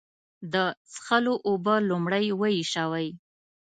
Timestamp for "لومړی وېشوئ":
1.89-3.07